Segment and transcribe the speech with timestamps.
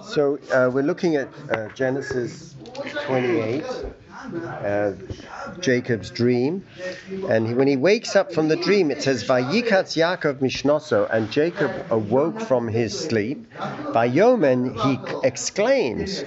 [0.00, 2.54] So uh, we're looking at uh, Genesis
[3.04, 4.92] 28, uh,
[5.60, 6.64] Jacob's dream,
[7.28, 11.30] and he, when he wakes up from the dream, it says, "Vayikatz Yaakov mishnoso," and
[11.30, 13.46] Jacob awoke from his sleep.
[13.92, 16.24] Vayomen, he exclaims.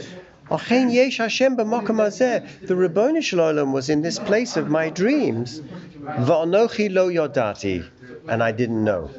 [0.52, 5.60] "Ochen yesh Hashem b'makom hazeh." The Ribbon Shalom was in this place of my dreams.
[6.04, 7.84] Va'anochi lo yodati,
[8.30, 9.10] and I didn't know.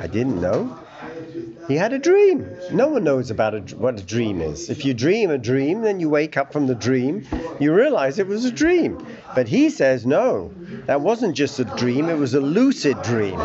[0.00, 0.78] I didn't know.
[1.66, 2.46] He had a dream.
[2.72, 4.68] No one knows about a, what a dream is.
[4.68, 7.26] If you dream a dream, then you wake up from the dream,
[7.58, 9.04] you realize it was a dream.
[9.34, 10.52] But he says, no,
[10.86, 13.38] that wasn't just a dream, it was a lucid dream.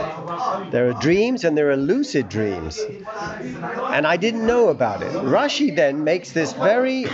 [0.71, 2.79] There are dreams and there are lucid dreams.
[2.79, 5.11] And I didn't know about it.
[5.11, 7.05] Rashi then makes this very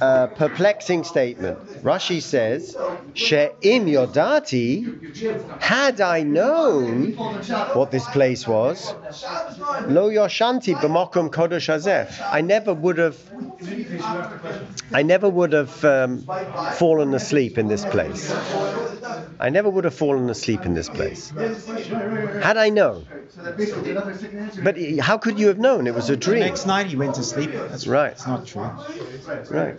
[0.00, 1.58] uh, perplexing statement.
[1.82, 2.76] Rashi says,
[3.14, 8.92] She'im yodati, had I known what this place was,
[9.88, 12.12] lo yoshanti b'mokum kodesh hazeh.
[12.32, 13.18] I never would have,
[14.92, 16.18] I never would have um,
[16.74, 18.32] fallen asleep in this place.
[19.40, 21.30] I never would have fallen asleep in this place.
[21.30, 23.06] Had I known.
[24.62, 25.86] But how could you have known?
[25.86, 26.40] It was a The dream.
[26.40, 27.50] next night he went to sleep.
[27.52, 28.12] That's Right.
[28.12, 28.70] It's not true.
[29.50, 29.78] Right.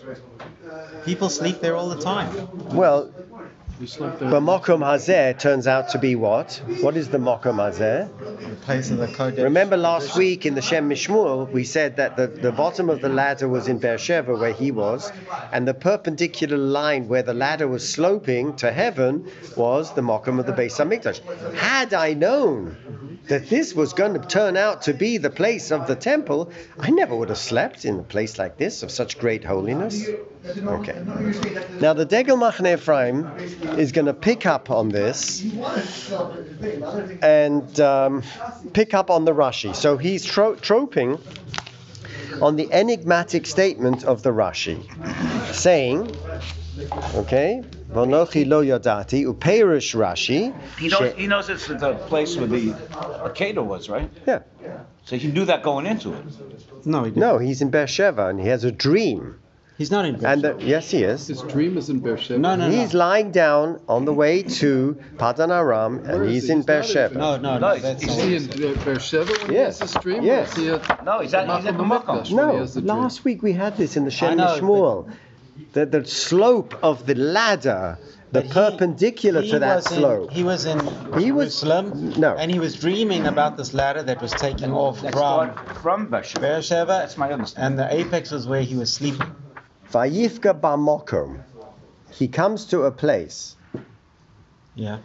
[1.05, 2.29] People sleep there all the time.
[2.73, 3.38] Well, We slept there.
[3.79, 6.61] But Mokum Hazeh turns out to be what?
[6.81, 8.09] What is the Mokum Hazeh?
[8.19, 9.41] The place of the Kodesh.
[9.41, 13.07] Remember last week in the Shem Mishmuel, we said that the, the bottom of the
[13.07, 15.13] ladder was in Beersheba where he was,
[15.53, 20.45] and the perpendicular line where the ladder was sloping to heaven was the Mokum of
[20.45, 21.21] the Beis Hamikdash.
[21.55, 25.87] Had I known that this was going to turn out to be the place of
[25.87, 29.45] the temple, I never would have slept in a place like this of such great
[29.45, 30.05] holiness.
[30.45, 31.03] Okay.
[31.81, 33.25] Now the Degel Machne Ephraim
[33.77, 35.43] is going to pick up on this
[37.21, 38.23] and um,
[38.73, 39.75] pick up on the Rashi.
[39.75, 41.19] So he's tro- troping
[42.41, 44.81] on the enigmatic statement of the Rashi,
[45.53, 46.15] saying,
[47.15, 50.53] okay, Vonochi lo yadati uperish Rashi.
[50.77, 54.09] He knows, he knows it's the place where the Akeda was, right?
[54.25, 54.39] Yeah.
[55.03, 56.23] So he knew that going into it.
[56.85, 57.19] No, he didn't.
[57.19, 59.38] No, he's in Beersheba and he has a dream.
[59.79, 61.27] He's not in And the, yes, he is.
[61.27, 62.37] His dream is in Beersheba.
[62.37, 62.75] No, no, no.
[62.77, 66.51] He's lying down on the way to Padan Aram and he's he?
[66.51, 67.15] in He's in Beersheba.
[67.17, 67.69] No, no, No, no.
[67.75, 68.43] he's- That's Is he in
[68.77, 69.77] uh, Beersheba when Yes.
[69.79, 70.21] he has this dream?
[70.23, 70.53] Yes.
[70.57, 72.03] He No, he's at, he's at the Makom Makom.
[72.05, 72.97] Mikdash when he No, has the dream?
[72.97, 75.09] last week we had this in the I Shem Shmuel.
[75.71, 77.97] The, the slope of the ladder,
[78.33, 80.31] the he- perpendicular he to that was in- slope.
[80.31, 80.79] he was in
[81.19, 82.13] He was- Jerusalem.
[82.17, 82.35] no.
[82.35, 86.41] And he was dreaming about this ladder that was taking off from from, from Beersheba.
[86.41, 86.85] Beersheba.
[86.99, 87.79] That's my understanding.
[87.79, 89.31] And the apex was where he was sleeping.
[89.91, 91.41] Vayifka Bamokom.
[92.11, 93.55] He comes to a place,
[94.75, 94.99] Yeah.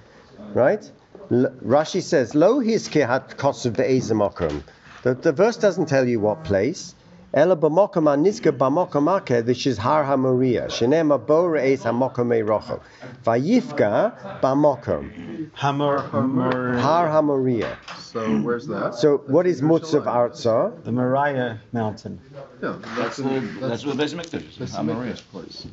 [0.53, 0.91] right?
[1.31, 4.63] L- Rashi says, Lo hiske hat kosuv be'ezemokom.
[5.03, 6.95] The, the verse doesn't tell you what place.
[7.35, 10.67] Ela b'mokom aniska b'mokom ake, which is Har HaMoriah.
[10.69, 12.81] Shenema bo re'ez hamokom eirocho.
[13.25, 15.51] Vayifka b'mokom.
[15.55, 17.77] Hammer, Hammer, Har HaMoriah.
[17.99, 18.95] So where's that?
[18.95, 20.81] So what is Mutzav Arza?
[20.85, 22.21] the Moriah mountain.
[22.63, 23.29] Yeah, That's in-
[23.61, 24.57] the, that's where Beis Mikdash is.
[24.57, 25.15] that's in the Amaria.
[25.15, 25.67] Mikdash place.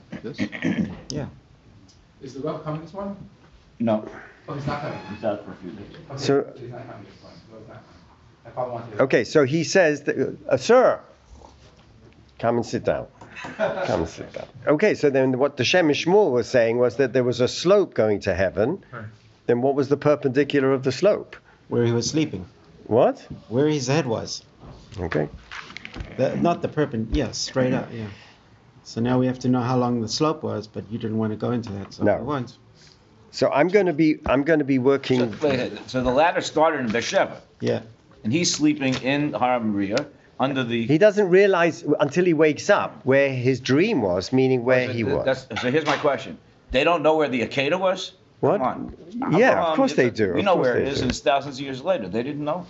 [1.09, 1.27] Yes.
[2.23, 3.15] Is the rep coming this morning?
[3.79, 4.05] No,
[4.47, 4.99] Oh, he's not coming.
[5.13, 5.87] he's out for a few days.
[6.11, 7.39] Okay, So- He's not coming this morning.
[7.51, 7.85] No, he's not coming.
[8.45, 9.03] I probably want to.
[9.03, 10.99] Okay, so he says, that, uh, Sir,
[12.41, 13.07] come and sit down.
[13.57, 14.47] Come and sit down.
[14.67, 17.93] Okay, so then what the Shem Shmuel was saying was that there was a slope
[17.93, 18.83] going to heaven.
[19.45, 21.35] Then what was the perpendicular of the slope?
[21.69, 22.45] Where he was sleeping.
[22.85, 23.19] What?
[23.47, 24.43] Where his head was.
[24.99, 25.29] Okay.
[26.17, 27.15] The, not the perpend.
[27.15, 27.89] Yeah, straight up.
[27.93, 28.07] Yeah.
[28.83, 31.31] So now we have to know how long the slope was, but you didn't want
[31.31, 32.13] to go into that, so No.
[32.15, 32.57] I won't.
[33.31, 35.33] So I'm going to be I'm going to be working.
[35.39, 37.81] wait, so the ladder started in Beersheba, Yeah.
[38.23, 40.05] and he's sleeping in Har Moriah
[40.41, 40.85] under the.
[40.87, 45.23] He doesn't realize until he wakes up where his dream was, meaning where he was.
[45.25, 46.37] That's, so here's my question.
[46.71, 48.13] They don't know where the Akeda was?
[48.39, 48.57] What?
[48.57, 49.37] Come on.
[49.37, 51.03] Yeah, of course they it- do, We of know where it is, do.
[51.03, 52.07] and it's thousands of years later.
[52.09, 52.65] They didn't know.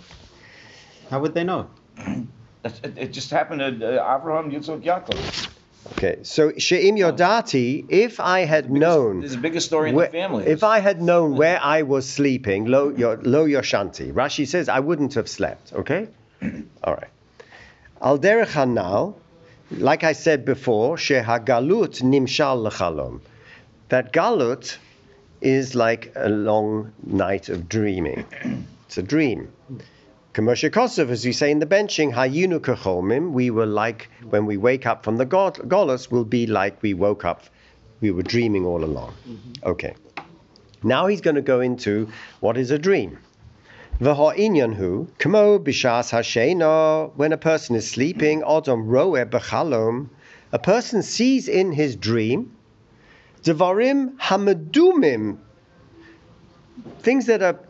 [1.10, 1.70] How would they know?
[2.64, 5.48] It, it just happened to uh, Abraham, Yitzhak, Yaakov.
[5.94, 9.20] Okay, so She'im Yodati, if I had known.
[9.22, 10.46] This is the biggest story in Where- the family.
[10.46, 14.78] If I had known where I was sleeping, lo, yo, lo yoshanti, Rashi says I
[14.78, 15.72] wouldn't have slept.
[15.72, 16.06] Okay,
[16.84, 17.11] all right.
[18.02, 19.14] Al derech hanal,
[19.70, 23.20] like I said before, shehagalut nimshal lechalom.
[23.90, 24.76] That galut
[25.40, 28.24] is like a long night of dreaming.
[28.86, 29.52] It's a dream.
[30.34, 34.56] Kamosha Kosov, as we say in the benching, hayinu kacholmim, we were like, when we
[34.56, 37.44] wake up from the gol- golus, will be like we woke up,
[38.00, 39.14] we were dreaming all along.
[39.28, 39.68] Mm-hmm.
[39.70, 39.94] Okay.
[40.82, 42.08] Now he's going to go into
[42.40, 43.18] what is a dream.
[44.02, 50.08] V'ha'inyan hu, kmo bishas hashena, when a person is sleeping, odom roe b'chalom,
[50.50, 52.50] a person sees in his dream,
[53.44, 55.38] devarim hamadumim,
[56.98, 57.60] things that are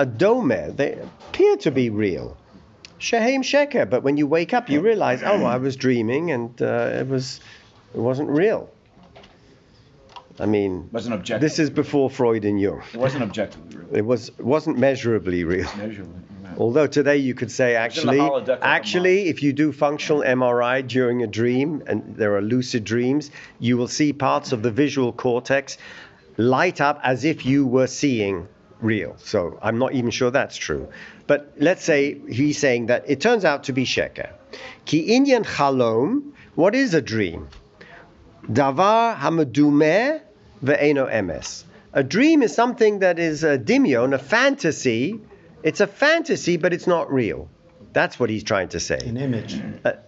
[0.00, 2.36] adomer, they appear to be real.
[2.98, 6.90] Shehem sheker, but when you wake up, you realize, oh, I was dreaming and uh,
[6.92, 7.40] it was,
[7.94, 8.68] it wasn't real.
[10.38, 11.40] I mean, Wasn't objective.
[11.40, 12.82] this is before Freud and Jung.
[12.92, 13.96] It wasn't objectively real.
[13.96, 15.68] It was wasn't measurably real.
[15.76, 16.20] Measurably.
[16.58, 19.52] Although today you could say It's in the actually, holodeck of the actually, if you
[19.52, 24.52] do functional MRI during a dream and there are lucid dreams, you will see parts
[24.52, 25.76] of the visual cortex
[26.36, 28.46] light up as if you were seeing
[28.80, 29.14] real.
[29.18, 30.88] So I'm not even sure that's true.
[31.26, 34.30] But let's say he's saying that it turns out to be sheker.
[34.84, 36.32] Ki inyan chalom.
[36.54, 37.48] What is a dream?
[38.50, 40.20] Davar hamadumeh
[40.62, 41.64] ve'eno emes.
[41.92, 45.20] A dream is something that is a dimion, a fantasy.
[45.62, 47.48] It's a fantasy, but it's not real.
[47.92, 48.98] That's what he's trying to say.
[48.98, 49.54] An image.
[49.84, 49.98] A,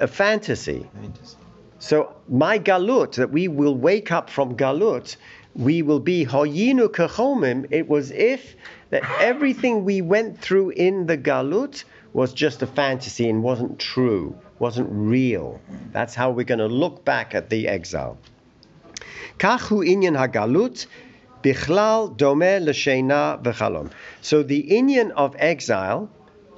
[0.00, 0.86] a fantasy.
[1.00, 1.36] Fantasy.
[1.78, 5.16] So my galut, that we will wake up from galut,
[5.54, 7.68] we will be hoyinu kachomim.
[7.70, 8.56] It was if
[8.90, 14.36] that everything we went through in the galut was just a fantasy and wasn't true,
[14.58, 15.60] wasn't real.
[15.92, 18.18] That's how we're going to look back at the exile.
[19.38, 20.86] Inyan hagalut.
[21.42, 23.90] Bichlal l'sheina v'chalom.
[24.20, 26.10] So the Inyan of exile,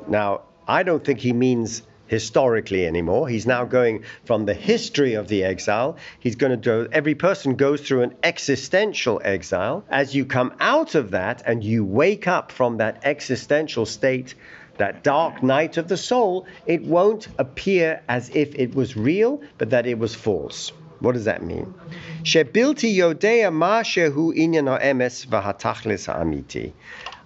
[0.08, 3.29] now I don't think he means historically anymore.
[3.29, 5.97] He's now going from the history of the exile.
[6.19, 9.85] He's going to do, every person goes through an existential exile.
[9.88, 14.35] As you come out of that and you wake up from that existential state,
[14.79, 19.70] that dark night of the soul, it won't appear as if it was real, but
[19.70, 20.73] that it was false.
[21.00, 21.75] What does that mean?
[22.23, 26.73] Shebilti yodea inyan ha'emes v'hatachlis ha'amiti.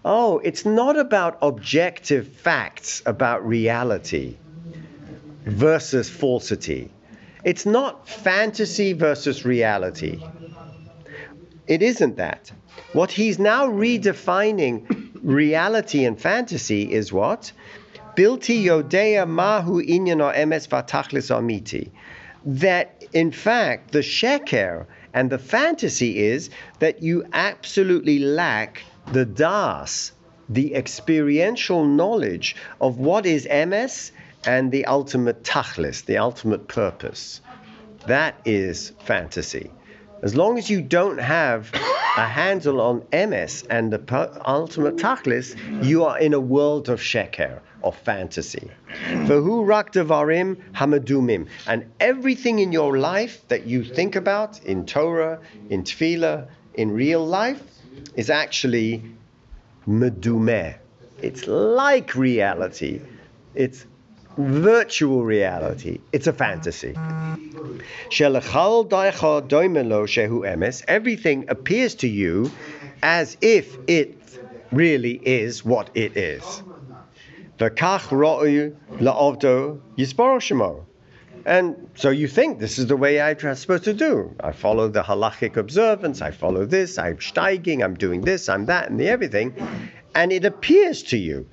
[0.05, 4.37] Oh, it's not about objective facts about reality
[5.45, 6.91] versus falsity.
[7.43, 10.23] It's not fantasy versus reality.
[11.67, 12.53] It isn't that.
[12.93, 17.53] What he's now redefining reality and fantasy is what?
[18.15, 21.91] Bilti yodea mahu inyan emes vatachlis amiti.
[22.45, 26.51] That in fact the sheker and the fantasy is
[26.81, 28.83] that you absolutely lack
[29.13, 30.13] the das,
[30.49, 34.11] the experiential knowledge of what is emes
[34.47, 37.41] and the ultimate tachlis, the ultimate purpose.
[38.07, 39.71] That is fantasy.
[40.23, 45.55] As long as you don't have a handle on emes and the ultimate tachlis,
[45.85, 48.71] you are in a world of sheker, of fantasy.
[49.29, 51.47] V'hu rak devarim hamadumim.
[51.67, 57.25] And everything in your life that you think about in Torah, in Tefillah, in real
[57.25, 57.63] life,
[58.17, 59.05] is actually
[59.87, 60.77] medumeh.
[61.23, 63.01] It's like reality.
[63.55, 63.87] It's
[64.37, 66.01] virtual reality.
[66.13, 66.95] It's a fantasy.
[70.89, 72.51] Everything appears to you
[73.03, 74.19] as if it
[74.73, 76.63] really is what it is.
[77.59, 80.85] V'kach ro'u la'ovdo yisparo shemo.
[81.47, 84.35] And so you think this is the way I'm supposed to do.
[84.41, 86.23] I follow the halachic observance.
[86.23, 86.99] I follow this.
[86.99, 87.85] I'm steiging.
[87.85, 88.49] I'm doing this.
[88.49, 89.55] I'm that, and the everything.
[90.15, 91.47] And it appears to you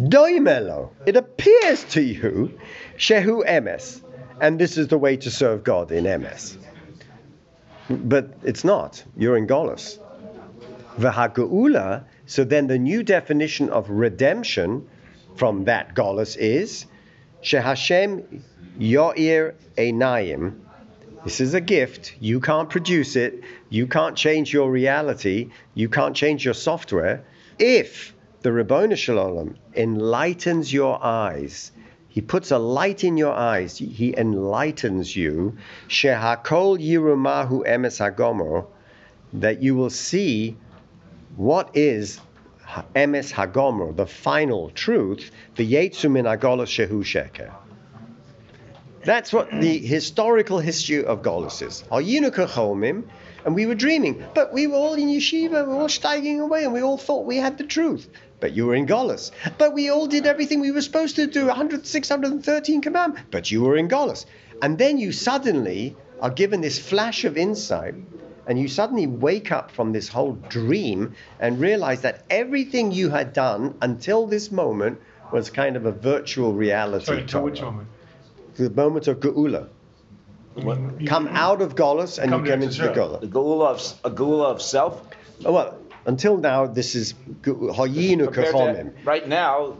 [0.00, 0.90] Doimelo.
[1.06, 2.58] It appears to you,
[2.96, 4.02] Shehu Emes.
[4.40, 6.56] And this is the way to serve God in Emes.
[7.88, 9.04] But it's not.
[9.16, 9.98] You're in Golos.
[10.98, 14.88] V'hageula, so then the new definition of redemption
[15.36, 16.86] from that Golos is
[17.42, 18.42] Shehashem
[18.78, 20.60] Yoir Einayim.
[21.24, 22.14] This is a gift.
[22.20, 23.42] You can't produce it.
[23.70, 25.50] You can't change your reality.
[25.74, 27.24] You can't change your software.
[27.58, 28.14] If
[28.44, 31.72] the Rabboni Shalom enlightens your eyes.
[32.08, 33.78] He puts a light in your eyes.
[33.78, 35.56] He enlightens you.
[35.88, 38.66] Shehakol yirumahu emes hagomer,
[39.32, 40.58] that you will see
[41.36, 42.20] what is
[42.94, 47.52] emes hagomer, the final truth, the yetsu min agolos shehu sheker.
[49.04, 51.84] That's what the historical history of Golos is.
[51.90, 53.04] Hayinu kachomim,
[53.44, 56.72] and we were dreaming, but we were all in yeshiva, we were all away, and
[56.72, 58.08] we all thought we had the truth.
[58.40, 59.30] But you were in Golos.
[59.58, 63.28] But we all did everything we were supposed to do, 100, 613 commandments.
[63.30, 64.24] But you were in Golos.
[64.62, 67.94] And then you suddenly are given this flash of insight,
[68.46, 73.32] and you suddenly wake up from this whole dream and realize that everything you had
[73.32, 75.00] done until this moment
[75.32, 77.06] was kind of a virtual reality.
[77.06, 77.88] Sorry, to which moment?
[78.56, 79.68] The moment of Geula.
[80.56, 82.94] You mean- you Come mean- out of Golos and Come you come into into the
[82.94, 83.08] Torah.
[83.18, 83.20] Geula.
[83.20, 85.00] The geula of a geula of self.
[85.44, 88.92] Oh, well, until now, this is gu- hayinu Compared kachomim.
[89.04, 89.74] Right now,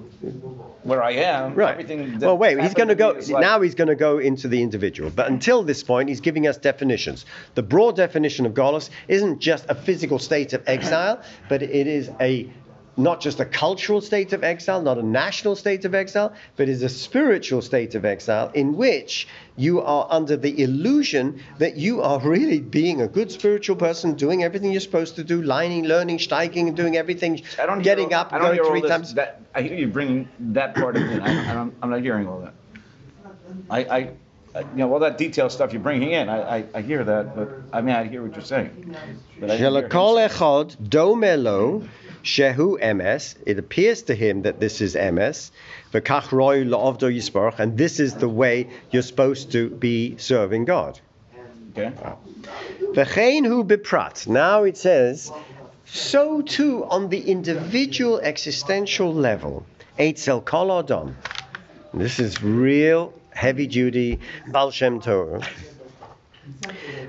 [0.85, 1.73] where I am, Right.
[1.73, 2.19] everything.
[2.21, 2.61] Well, wait.
[2.61, 3.61] He's going to go like- now.
[3.61, 5.11] He's going to go into the individual.
[5.15, 7.25] But until this point, he's giving us definitions.
[7.55, 12.11] The broad definition of galus isn't just a physical state of exile, but it is
[12.21, 12.49] a
[12.97, 16.83] not just a cultural state of exile, not a national state of exile, but is
[16.83, 22.21] a spiritual state of exile in which you are under the illusion that you are
[22.21, 26.69] really being a good spiritual person, doing everything you're supposed to do, lining, learning, steiging,
[26.69, 29.15] and doing everything, I don't getting hear, up, I don't going three times.
[29.15, 31.21] That, I hear you bringing that part of it.
[31.23, 32.55] I, I'm not hearing all that.
[33.71, 33.99] I, I,
[34.55, 36.29] I- you know, all that detail stuff you're bringing in.
[36.29, 38.71] I, I, I hear that, but I mean, I hear what you're saying.
[42.25, 43.37] But I didn't hear him Shelakol say- echad domelo shehu emes.
[43.47, 45.51] It appears to him that this is emes.
[45.93, 51.01] V'kach roi la'ovdo yisparach, and this is the way you're supposed to be serving God.
[51.77, 51.93] Okay.
[52.95, 54.27] V'chein hu biprat.
[54.27, 55.31] Now it says,
[55.85, 59.67] so too on the individual existential level,
[59.99, 61.17] eitzel kol adam.
[61.93, 65.47] This is real heavy duty Baal Shem Tov.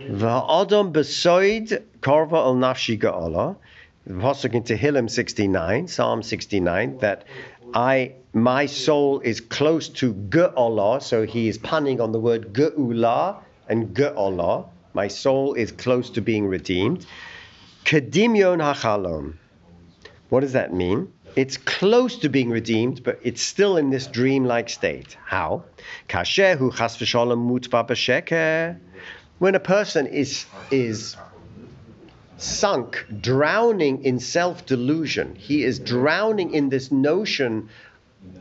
[0.10, 3.56] V'adam besoid karva al nafshi ga'ala.
[4.10, 7.26] Pasuk in Tehillim 69, Psalm 69, that
[7.74, 13.38] I my soul is close to Ge'olah, so he is punning on the word Ge'ulah
[13.68, 14.68] and Ge'olah.
[14.94, 17.06] My soul is close to being redeemed.
[17.86, 19.38] Kedimyon hachalom.
[20.30, 21.12] What does that mean?
[21.36, 25.18] It's close to being redeemed, but it's still in this dream-like state.
[25.26, 25.64] How?
[26.10, 28.68] Kashehu chas v'shalom.
[29.40, 31.18] When a person is is
[32.38, 37.70] sunk, drowning in self-delusion, he is drowning in this notion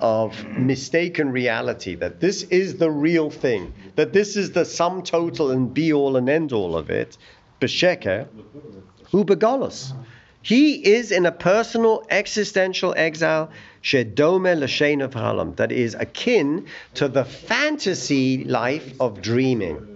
[0.00, 5.50] of mistaken reality that this is the real thing, that this is the sum total
[5.50, 7.18] and be all and end all of it.
[7.60, 9.92] Hu begolos.
[10.42, 13.50] He is in a personal existential exile,
[13.82, 19.93] shedome l'shein of halam, that is akin to the fantasy life of dreaming.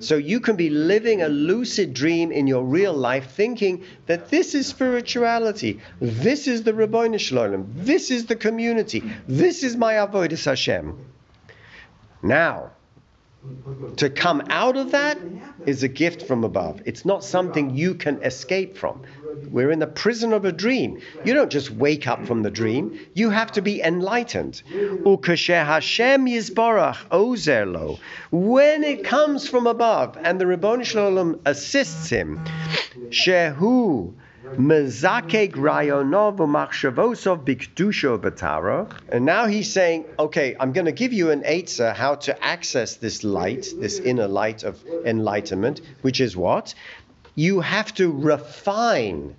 [0.00, 4.54] So you can be living a lucid dream in your real life, thinking that this
[4.54, 10.44] is spirituality, this is the Rabbeinu Shalom, this is the community, this is my avodas
[10.44, 10.96] Hashem.
[12.22, 12.70] Now,
[13.96, 15.18] to come out of that
[15.66, 16.82] is a gift from above.
[16.84, 19.02] It's not something you can escape from.
[19.50, 21.00] We're in the prison of a dream.
[21.24, 22.98] You don't just wake up from the dream.
[23.14, 24.62] You have to be enlightened.
[28.30, 32.40] When it comes from above and the Ribbon Shalom assists him,
[33.10, 34.14] Shehu
[34.44, 38.90] Mezakek Rayonov Machshavosov Bikdusho Batara.
[39.08, 42.96] And now he's saying, okay, I'm going to give you an Eitzah how to access
[42.96, 46.74] this light, this inner light of enlightenment, which is what?
[47.34, 49.34] You have to refine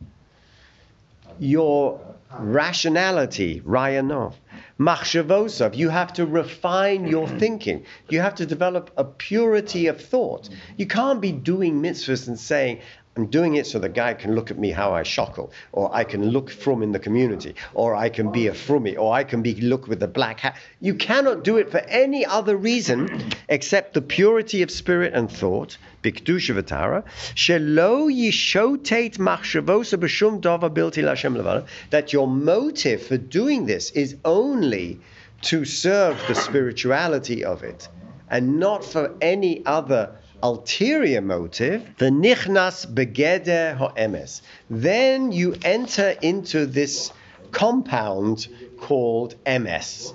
[1.39, 1.99] your
[2.37, 4.33] rationality, Rayonov.
[4.79, 7.85] Machshavosov, you have to refine your thinking.
[8.09, 10.49] You have to develop a purity of thought.
[10.77, 12.79] You can't be doing mitzvahs and saying,
[13.19, 16.05] I'm doing it so the guy can look at me how I shackle, or I
[16.05, 19.41] can look from in the community, or I can be a frummy, or I can
[19.41, 20.55] be look with a black hat.
[20.79, 25.77] You cannot do it for any other reason except the purity of spirit and thought,
[26.01, 27.03] bikdusha v'tara,
[27.35, 34.97] shelo yishotate machshavosa b'shum dava bilti levana, that your motive for doing this is only
[35.41, 37.89] to serve the spirituality of it,
[38.29, 44.41] and not for any other ulterior motive, the nichnas begeder ho'emes.
[44.69, 47.11] Then you enter into this
[47.51, 48.47] compound
[48.79, 50.13] called emes.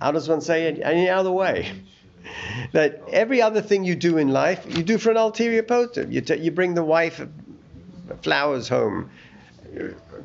[0.00, 1.72] How does one say it any other way?
[2.72, 6.12] That every other thing you do in life, you do for an ulterior motive.
[6.12, 7.24] You, t- you bring the wife
[8.22, 9.10] flowers home.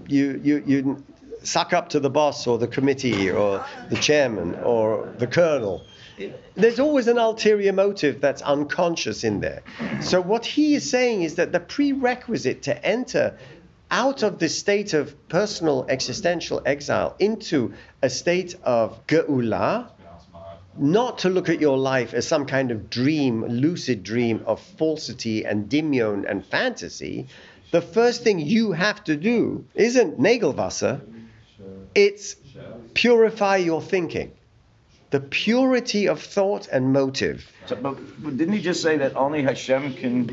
[0.07, 1.03] You, you, you
[1.43, 5.83] suck up to the boss or the committee or the chairman or the colonel
[6.55, 9.61] there's always an ulterior motive that's unconscious in there.
[10.01, 13.37] So what he is saying is that the prerequisite to enter
[13.89, 19.89] out of this state of personal existential exile into a state of geula,
[20.77, 25.45] not to look at your life as some kind of dream, lucid dream of falsity
[25.45, 27.27] and dimion and fantasy,
[27.71, 31.01] the first thing you have to do isn't Nagelwasser,
[31.95, 32.35] it's
[32.93, 34.31] purify your thinking
[35.09, 37.49] the purity of thought and motive.
[37.65, 37.97] So, but
[38.37, 40.25] didn't he just say that only Hashem can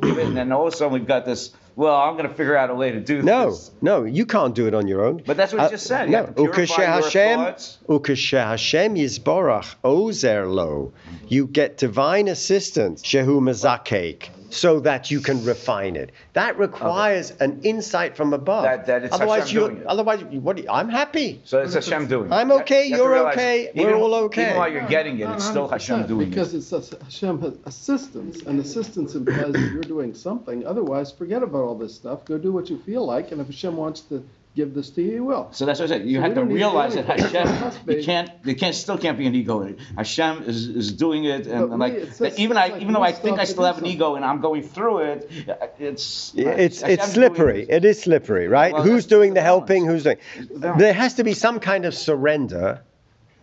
[0.00, 0.26] give it?
[0.26, 1.52] And then all of a sudden we've got this.
[1.74, 3.70] Well, I'm going to figure out a way to do No, this.
[3.82, 5.22] no, no, you can't do it on your own.
[5.26, 6.06] But that's what he uh, just said.
[6.06, 7.38] You no, purify Hashem.
[7.86, 10.94] Ukasher Hashem Yisborach Ozer Lo.
[11.28, 14.30] You get divine assistance, Shehu Mezakek.
[14.56, 16.10] So that you can refine it.
[16.32, 18.64] That requires an insight from above.
[18.64, 19.86] That- that it's otherwise, Hashem you doing it.
[19.86, 20.58] otherwise, what?
[20.58, 21.40] you- I'm happy.
[21.44, 22.34] So it's Hashem doing it.
[22.34, 24.44] I'm okay, You you're okay, even- we're all okay.
[24.46, 26.58] Even while you're getting it, it's still Hashem 100%, doing Because it.
[26.58, 30.66] it's Hashem has assistance, and assistance implies that you're doing something.
[30.66, 32.24] Otherwise, forget about all this stuff.
[32.24, 34.24] Go do what you feel like, and if Hashem wants to
[34.56, 35.48] give this to you, he will.
[35.52, 36.06] So that's what I said.
[36.08, 37.46] You So have to don't need to do realize that Hashem,
[37.88, 39.78] you can't, there can't, still can't be an ego in it.
[39.96, 43.02] Hashem is, is doing it, and, and like we- just- even I, like even though
[43.02, 45.30] I think I still have an ego and I'm going through it,
[45.78, 47.62] it's uh, it's Hashem's it's slippery.
[47.62, 47.70] it.
[47.70, 48.72] It is slippery, right?
[48.72, 49.84] Well, Who's doing the the helping?
[49.86, 50.16] Who's doing?
[50.50, 52.80] There has to be some kind of surrender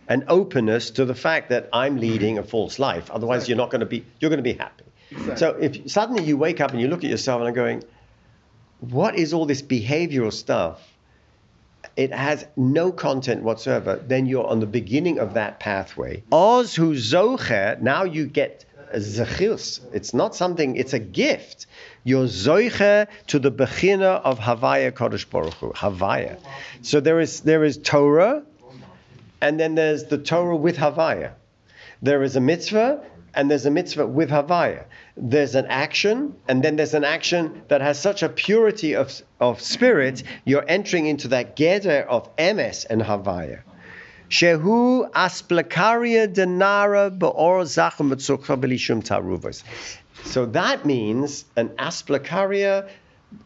[0.08, 3.10] and openness to the fact that I'm leading a false life.
[3.10, 4.84] Otherwise, you're not going to be you're going to be happy.
[5.36, 7.84] So if suddenly you wake up and you look at yourself and are going,
[8.80, 10.80] what is all this behavioral stuff?
[11.96, 13.96] It has no content whatsoever.
[13.96, 16.22] Then you're on the beginning of that pathway.
[16.32, 17.80] Oz hu zocher.
[17.80, 18.64] Now you get
[18.94, 19.80] zechus.
[19.92, 20.76] It's not something.
[20.76, 21.66] It's a gift.
[22.04, 25.72] You're zocher to the bechina of Havaya Kodesh Baruch Hu.
[25.72, 26.38] Havaya.
[26.82, 28.42] So there is there is Torah,
[29.40, 31.32] and then there's the Torah with Havaya.
[32.02, 33.02] There is a mitzvah,
[33.34, 34.84] and there's a mitzvah with Havaya.
[35.16, 39.60] There's an action, and then there's an action that has such a purity of, of
[39.60, 43.62] spirit, you're entering into that gather of emes and Havaya.
[44.28, 49.62] Shehu asplakaria denara be'or mitzukcha.
[50.24, 52.88] So that means an asplakaria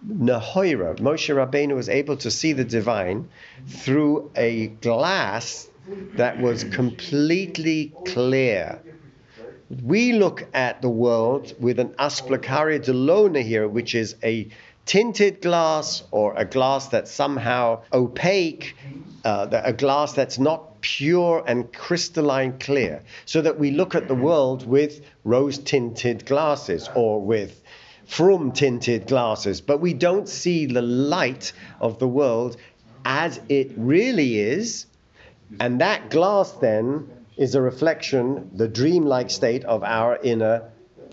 [0.06, 3.28] Nehoira, Moshe Rabbeinu was able to see the divine
[3.66, 5.68] through a glass
[6.14, 8.80] that was completely clear.
[9.70, 14.48] We look at the world with an asplakaria delona here, which is a
[14.86, 18.74] tinted glass or a glass that's somehow opaque,
[19.24, 24.14] uh, a glass that's not pure and crystalline clear, so that we look at the
[24.14, 27.62] world with rose tinted glasses or with
[28.06, 32.56] from tinted glasses, but we don't see the light of the world
[33.04, 34.86] as it really is.
[35.60, 40.70] And that glass then is a reflection, the dreamlike state of our inner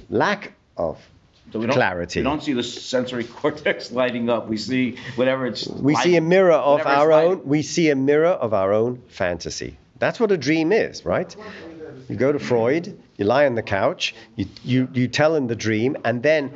[0.09, 0.99] lack of
[1.53, 2.19] So we clarity.
[2.19, 4.47] We don't see the sensory cortex lighting up.
[4.49, 5.67] We see whatever it's.
[5.67, 7.45] We see a mirror of our own.
[7.45, 9.77] We see a mirror of our own fantasy.
[9.99, 11.33] That's what a dream is, right?
[12.09, 12.99] You go to Freud.
[13.17, 14.15] You lie on the couch.
[14.35, 16.51] You you you tell him the dream, and then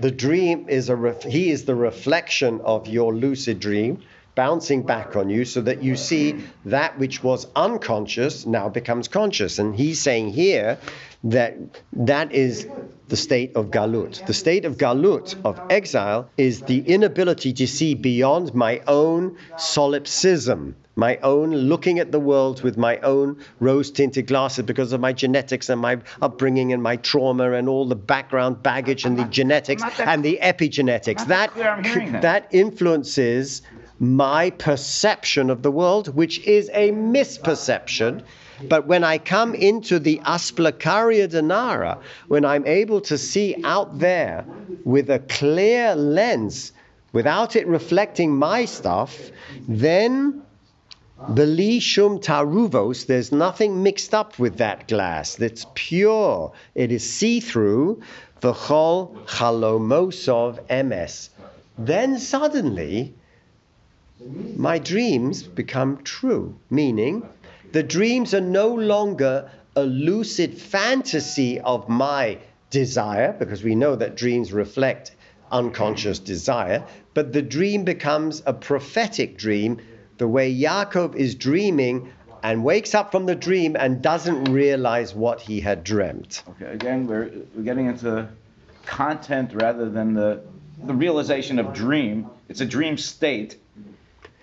[0.00, 4.02] the dream is a ref, he is the reflection of your lucid dream
[4.36, 9.58] bouncing back on you so that you see that which was unconscious now becomes conscious
[9.58, 10.78] and he's saying here
[11.24, 11.54] that
[11.94, 12.68] that is
[13.08, 17.94] the state of galut the state of galut of exile is the inability to see
[17.94, 24.26] beyond my own solipsism my own looking at the world with my own rose tinted
[24.26, 28.62] glasses because of my genetics and my upbringing and my trauma and all the background
[28.62, 31.18] baggage and the genetics and the epigenetics.
[31.18, 32.22] not that That, clear I'm hearing that.
[32.22, 33.62] that influences
[33.98, 38.22] my perception of the world, which is a misperception.
[38.68, 44.44] But when I come into the asplakaria denara, when I'm able to see out there
[44.84, 46.72] with a clear lens,
[47.12, 49.18] without it reflecting my stuff,
[49.68, 50.42] then
[51.28, 55.40] Beli shum taruvos, there's nothing mixed up with that glass.
[55.40, 56.52] It's pure.
[56.74, 58.02] It is see-through.
[58.42, 61.30] V'chol chalomosov emes.
[61.78, 63.14] Then suddenly,
[64.56, 66.58] my dreams become true.
[66.70, 67.28] Meaning,
[67.72, 72.38] the dreams are no longer a lucid fantasy of my
[72.70, 75.14] desire, because we know that dreams reflect
[75.52, 79.78] unconscious desire, but the dream becomes a prophetic dream,
[80.18, 82.10] the way Yaakov is dreaming
[82.42, 86.42] and wakes up from the dream and doesn't realize what he had dreamt.
[86.50, 88.28] Okay, again, we're, we're getting into
[88.84, 90.42] content rather than the,
[90.84, 92.28] the realization of dream.
[92.48, 93.56] It's a dream state,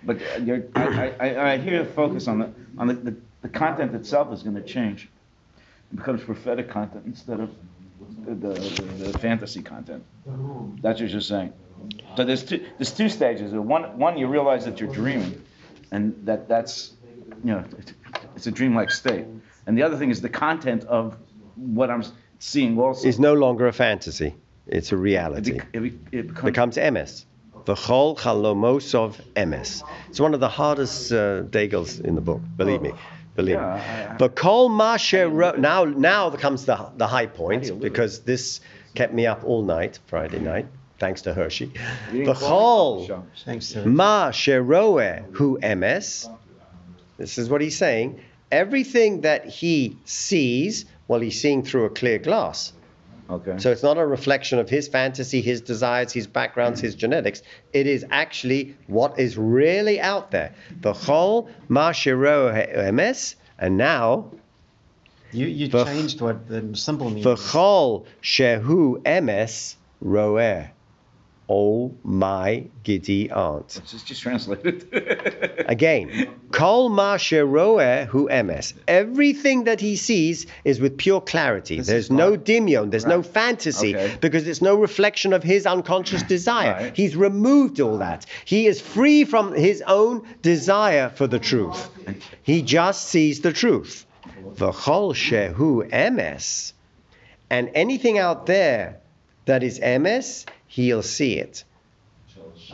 [0.06, 3.48] but uh, you're, I, I, I hear the focus on the, on the, the, the
[3.48, 5.08] content itself is going to change.
[5.92, 7.50] It becomes prophetic content instead of
[8.26, 10.04] the, the, the, fantasy content.
[10.82, 11.52] That's what you're saying.
[12.16, 13.52] So there's two, there's two stages.
[13.52, 15.42] One, one, you realize that you're dreaming,
[15.90, 16.94] and that that's,
[17.42, 17.64] you know,
[18.36, 19.26] it's a dreamlike state.
[19.66, 21.16] And the other thing is the content of
[21.56, 22.04] what I'm
[22.38, 23.06] seeing also.
[23.06, 24.34] Is no longer a fantasy,
[24.66, 25.52] it's a It, reality.
[25.58, 27.24] bec- it, be- it becomes, becomes emes.
[27.66, 29.82] V'chol chalomosov emes.
[30.08, 32.40] It's one of the hardest uh, dagels in the book.
[32.56, 32.92] Believe me,
[33.36, 33.80] believe Yeah, me.
[33.80, 38.60] I- I- V'kol masher ro- now now comes the the high point because this
[38.94, 40.66] kept me up all night Friday night
[40.98, 41.72] thanks to Hershey.
[42.12, 43.44] You didn't call me V'chol for the show.
[43.44, 46.28] Thanks to ma sheroe hu emes.
[47.16, 48.20] This is what he's saying.
[48.52, 52.72] Everything that he sees, well, he's seeing through a clear glass.
[53.30, 53.56] Okay.
[53.58, 57.42] So it's not a reflection of his fantasy, his desires, his backgrounds, his genetics.
[57.72, 60.54] It is actually what is really out there.
[60.80, 64.30] V'chol ma shero emes, and now
[65.32, 67.24] You you changed what the simple means.
[67.24, 70.70] The v'chol shehu emes roer.
[71.46, 73.74] Oh my giddy aunt.
[73.76, 75.66] Let's just, just translate it.
[75.68, 78.72] Again, kol ma sheroeh hu emes.
[78.88, 81.76] Everything that he sees is with pure clarity.
[81.76, 84.16] This there's no dimion, there's no fantasy, Okay.
[84.22, 86.72] because it's no reflection of his unconscious desire.
[86.72, 86.96] Right.
[86.96, 88.24] He's removed all that.
[88.46, 91.90] He is free from his own desire for the truth.
[92.42, 94.06] He just sees the truth.
[94.54, 96.72] V'chol shehu emes.
[97.50, 99.00] And anything out there
[99.46, 101.64] that is emes, he'll see it.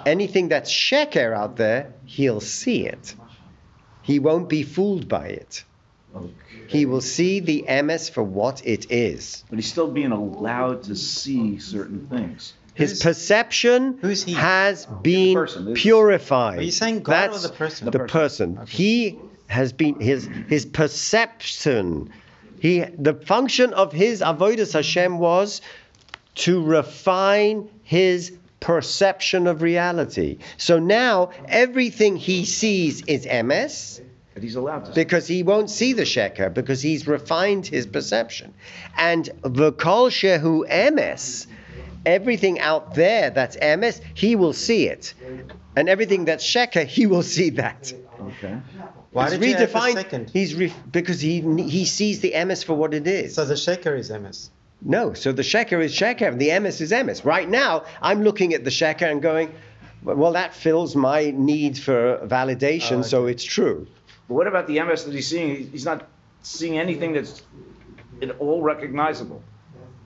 [0.07, 3.15] Anything that's sheker out there, he'll see it.
[4.03, 5.65] He won't be fooled by it.
[6.67, 9.45] He will see the emes for what it is.
[9.51, 12.55] but he's still being allowed to see certain things.
[12.75, 14.33] His Who's- perception who's he?
[14.33, 15.75] has been person.
[15.75, 16.59] Purified.
[16.61, 17.85] Are you saying God or That's the person?
[17.87, 18.59] The The person.
[18.63, 18.73] Okay.
[18.73, 22.11] He has been his his perception.
[22.61, 25.61] He the function of his avodas Hashem was
[26.41, 30.39] to refine his perception of reality.
[30.59, 34.01] So now everything he sees is emes
[34.35, 34.93] But he's allowed to.
[34.93, 38.53] because he won't see the sheker because he's refined his perception.
[38.97, 41.47] And the kol shehu emes,
[42.05, 45.15] everything out there that's emes, he will see it.
[45.77, 47.93] And everything that's sheker, he will see that.
[48.21, 48.59] Okay.
[49.13, 49.93] Why he's did you add the redefined.
[49.95, 50.31] second?
[50.31, 53.35] He's re, because he he sees the emes for what it is.
[53.35, 54.51] So the sheker is MS.
[54.83, 57.25] no, so the sheker is sheker, and the emes is emes.
[57.25, 59.53] Right now, I'm looking at the sheker and going,
[60.03, 63.87] well, that fills my need for validation, Oh, so it's true.
[64.29, 65.71] But what about the emes that he's seeing?
[65.71, 66.09] He's not
[66.43, 67.43] seeing anything that's
[68.23, 69.43] at all recognizable.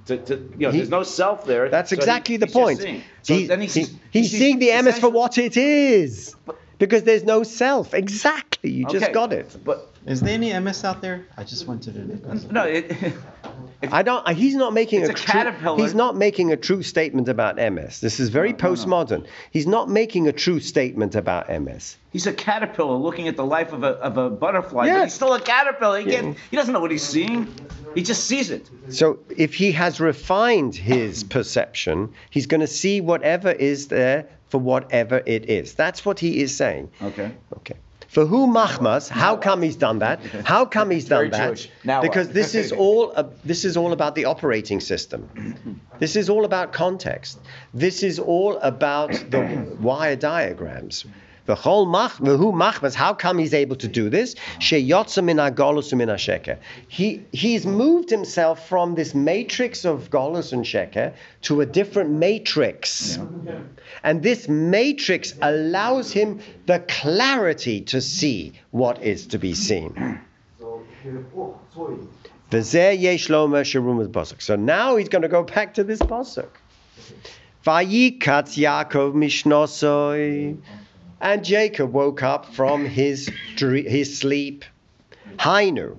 [0.06, 1.70] To, to, you know, He- there's no self there.
[1.70, 2.80] That's so he- exactly the he's point.
[3.22, 6.34] So He- then he he- sees, he's seeing the emes for what it is.
[6.78, 7.94] Because there's no self.
[7.94, 8.53] Exactly.
[8.70, 9.56] You just got it.
[9.64, 11.26] But Is there any emes out there?
[11.36, 12.40] I just wanted to know.
[12.50, 12.92] no, it,
[13.90, 14.26] I don't.
[14.26, 15.12] Uh, he's not making It's a,
[15.48, 15.76] a true.
[15.76, 18.00] He's not making a true statement about emes.
[18.00, 18.74] This is very No, no, no.
[18.74, 19.26] postmodern.
[19.50, 21.96] He's not making a true statement about emes.
[22.12, 24.86] he's a caterpillar looking at the life of a, of a butterfly.
[24.86, 24.94] Yeah.
[24.98, 26.00] But he's still a caterpillar.
[26.00, 26.34] He, Yeah.
[26.50, 27.52] he doesn't know what he's seeing.
[27.94, 28.68] He just sees it.
[28.88, 34.58] So if he has refined his perception, he's going to see whatever is there for
[34.58, 35.74] whatever it is.
[35.74, 36.90] That's what he is saying.
[37.02, 37.32] Okay.
[37.58, 37.74] Okay.
[38.08, 39.08] For who Mahmas?
[39.08, 40.20] How come he's done that?
[40.44, 41.66] How come he's done that?
[42.02, 45.78] Because this is all uh, this is all about the operating system.
[45.98, 47.38] This is all about context.
[47.72, 51.04] This is all about the wire diagrams.
[51.46, 54.34] The mach, who machmas, how come he's able to do this?
[54.60, 56.56] Sheyotza min hagolus u'min hasheker.
[56.88, 63.18] He he's moved himself from this matrix of golus and sheker to a different matrix.
[64.02, 70.20] And this matrix allows him the clarity to see what is to be seen.
[70.62, 70.82] Oh,
[72.50, 74.40] V'zeh yesh lo omer sherum pasuk.
[74.40, 76.48] So now he's going to go back to this pasuk.
[77.66, 80.56] Vayikatz Yaakov mishnosoi.
[81.24, 84.66] And Jacob woke up from his dre- his sleep.
[85.38, 85.96] Hainu.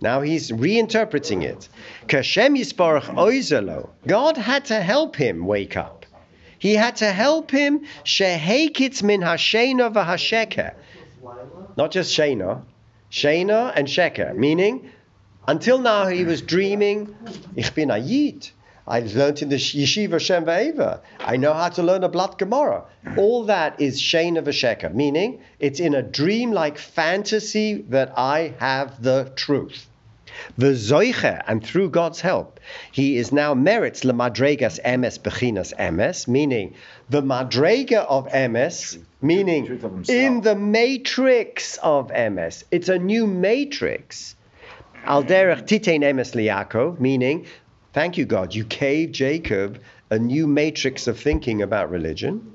[0.00, 1.68] Now he's reinterpreting it.
[2.06, 3.90] Kashem yisparach oizelo.
[4.06, 6.06] God had to help him wake up.
[6.58, 10.72] He had to help him shehekitz min hashena v'hasheker.
[11.76, 12.62] Not just shena,
[13.10, 14.90] shena and sheker, meaning
[15.46, 17.14] until now he was dreaming,
[17.54, 18.48] ich bin a yid.
[18.88, 21.00] I learned in the yeshiva Shem Va'eva.
[21.20, 22.84] I know how to learn a Blat Gemara.
[23.18, 29.30] All that is shena v'sheker, meaning it's in a dream-like fantasy that I have the
[29.36, 29.86] truth.
[30.56, 36.26] The Zoiche, and through God's help, he is now merits le madregas emes bechinas emes,
[36.26, 36.74] meaning
[37.10, 39.66] the madrega of emes, meaning
[40.08, 42.64] in the matrix of emes.
[42.70, 44.34] It's a new matrix.
[45.04, 47.46] Al derech titein emes liakov, meaning,
[47.98, 52.54] thank you God, you gave Jacob a new matrix of thinking about religion.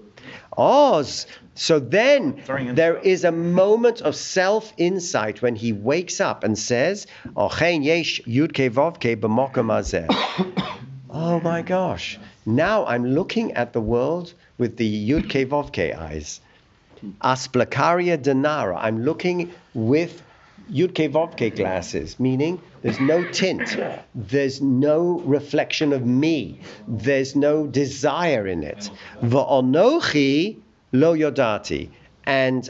[0.57, 1.27] Oz.
[1.55, 2.41] So then
[2.75, 8.21] there is a moment of self insight when he wakes up and says, "Ochein yesh
[8.25, 10.07] yudke vovke b'mokem hazeh."
[11.15, 12.17] Oh my gosh.
[12.45, 16.39] Now I'm looking at the world with the yudke vovke eyes.
[17.21, 18.77] Asplakaria denara.
[18.79, 20.23] I'm looking with
[20.71, 23.77] Yudke Vovke glasses, meaning there's no tint,
[24.15, 28.89] there's no reflection of me, there's no desire in it.
[29.21, 30.57] Va'onochi
[30.91, 31.89] lo yodati.
[32.25, 32.69] And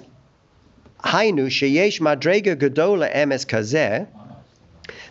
[1.03, 4.08] Hainu sheyesh madrega gedola emes kazeh.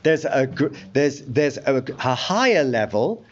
[0.02, 0.48] There's a
[0.92, 3.24] there's there's a, a higher level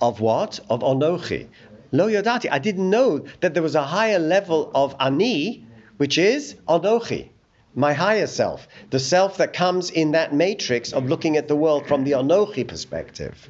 [0.00, 1.46] of what of onochi.
[1.92, 2.48] Lo yodati.
[2.50, 5.64] I didn't know that there was a higher level of ani,
[5.96, 7.28] which is onochi,
[7.74, 11.86] my higher self, the self that comes in that matrix of looking at the world
[11.86, 13.48] from the onochi perspective.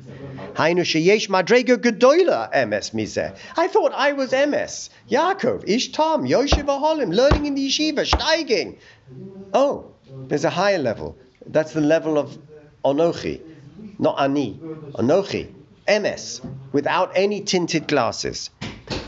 [0.57, 0.75] I
[3.69, 4.91] thought I was emes.
[5.11, 8.79] Yaakov, Ish Tom, Yoshev Aholim, learning in the yeshiva, steiging.
[9.55, 9.93] Oh,
[10.29, 11.17] there's a higher level.
[11.47, 12.39] That's the level of
[12.85, 13.41] onochi,
[13.99, 14.61] not ani.
[14.93, 15.55] Onochi,
[15.89, 16.41] emes,
[16.73, 18.51] without any tinted glasses.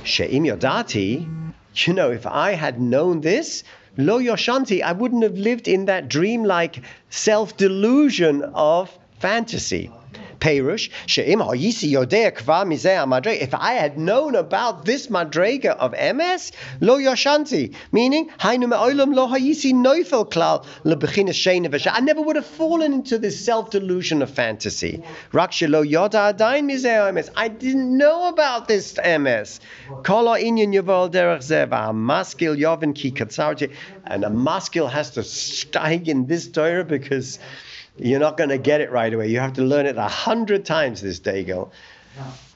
[0.05, 1.29] She'im yodati,
[1.75, 3.63] you know, if I had known this,
[3.97, 9.91] lo yoshanti, I wouldn't have lived in that dreamlike self-delusion of fantasy.
[10.43, 13.41] Perush, she'im ha'yisi yodea kva mizeh madrega.
[13.41, 16.51] If I had known about this madrega of emes,
[16.81, 21.93] lo yoshanti, meaning hainu me'olam lo ha'yisi noifel klal lebechinas sheina v'sha.
[21.95, 25.05] I never would have fallen into this self-delusion of fantasy.
[25.33, 27.31] Rak shelo yoda adain mizeh emes.
[27.37, 29.61] I didn't know about this emes.
[30.03, 33.73] Kol ha'inyan yavol derech zeh v'hamaskil yovin ki katzarti.
[34.05, 37.39] And a maskil has to steig in this Torah because
[37.97, 39.29] you're not going to get it right away.
[39.29, 41.73] You have to learn it a hundred times this Degel.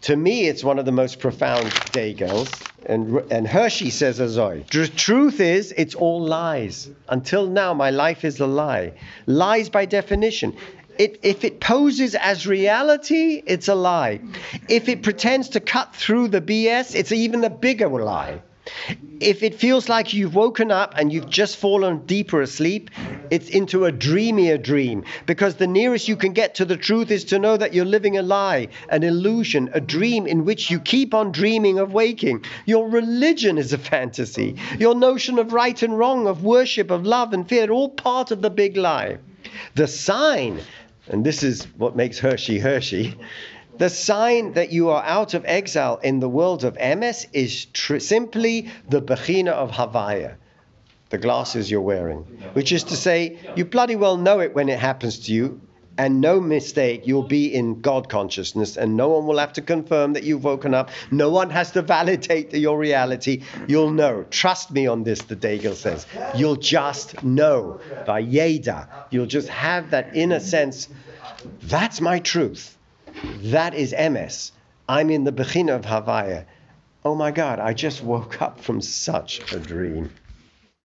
[0.03, 2.53] To me, it's one of the most profound Degels.
[2.85, 4.67] And, and Hershey says Azoy.
[4.71, 6.89] The truth is, it's all lies.
[7.09, 8.93] Until now, my life is a lie.
[9.27, 10.57] Lies by definition.
[10.99, 14.21] It, if it poses as reality, it's a lie.
[14.69, 18.43] If it pretends to cut through the BS, it's even a bigger lie.
[19.21, 22.91] If it feels like you've woken up and you've just fallen deeper asleep,
[23.31, 25.05] it's into a dreamier dream.
[25.25, 28.19] Because the nearest you can get to the truth is to know that you're living
[28.19, 32.45] a lie, an illusion, a dream in which you keep on dreaming of waking.
[32.67, 34.57] Your religion is a fantasy.
[34.79, 38.43] Your notion of right and wrong, of worship, of love and fear, all part of
[38.43, 39.19] the big lie.
[39.75, 40.61] The sign,
[41.09, 43.15] and this is what makes Hershey Hershey
[43.79, 47.99] the sign that you are out of exile in the world of emes is tr-
[47.99, 50.37] simply the Bechina of Havaya,
[51.11, 52.23] the glasses you're wearing,
[52.55, 55.61] which is to say, you bloody well know it when it happens to you,
[55.99, 60.13] and no mistake, you'll be in God consciousness, and no one will have to confirm
[60.13, 60.91] that you've woken up.
[61.11, 63.43] No one has to validate your reality.
[63.67, 64.25] You'll know.
[64.31, 66.07] Trust me on this, the Degel says.
[66.35, 67.81] You'll just know.
[68.07, 68.89] Vayeda.
[69.11, 70.89] You'll just have that inner sense.
[71.63, 72.76] That's my truth.
[73.23, 74.53] That is emes.
[74.89, 76.47] I'm in the Bechina of Havaya.
[77.05, 80.11] Oh my God, I just woke up from such a dream.